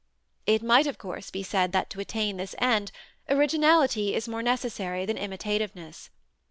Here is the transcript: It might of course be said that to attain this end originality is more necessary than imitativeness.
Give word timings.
It 0.47 0.63
might 0.63 0.87
of 0.87 0.97
course 0.97 1.29
be 1.29 1.43
said 1.43 1.73
that 1.73 1.91
to 1.91 1.99
attain 1.99 2.37
this 2.37 2.55
end 2.57 2.91
originality 3.29 4.15
is 4.15 4.27
more 4.27 4.41
necessary 4.41 5.05
than 5.05 5.15
imitativeness. 5.15 6.09